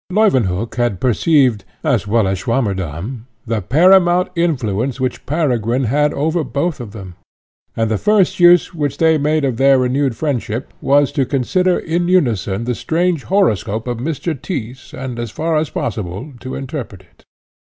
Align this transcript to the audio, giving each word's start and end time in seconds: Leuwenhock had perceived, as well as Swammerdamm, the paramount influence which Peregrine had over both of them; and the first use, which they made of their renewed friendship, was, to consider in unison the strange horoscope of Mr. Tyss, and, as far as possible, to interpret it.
Leuwenhock 0.11 0.77
had 0.77 0.99
perceived, 0.99 1.63
as 1.83 2.07
well 2.07 2.27
as 2.27 2.39
Swammerdamm, 2.39 3.27
the 3.45 3.61
paramount 3.61 4.29
influence 4.35 4.99
which 4.99 5.23
Peregrine 5.27 5.83
had 5.83 6.11
over 6.11 6.43
both 6.43 6.79
of 6.79 6.89
them; 6.91 7.13
and 7.77 7.91
the 7.91 7.99
first 7.99 8.39
use, 8.39 8.73
which 8.73 8.97
they 8.97 9.19
made 9.19 9.45
of 9.45 9.57
their 9.57 9.77
renewed 9.77 10.15
friendship, 10.17 10.73
was, 10.81 11.11
to 11.11 11.23
consider 11.23 11.77
in 11.77 12.07
unison 12.07 12.63
the 12.63 12.73
strange 12.73 13.25
horoscope 13.25 13.87
of 13.87 13.99
Mr. 13.99 14.33
Tyss, 14.33 14.91
and, 14.91 15.19
as 15.19 15.29
far 15.29 15.55
as 15.55 15.69
possible, 15.69 16.33
to 16.39 16.55
interpret 16.55 17.03
it. 17.03 17.23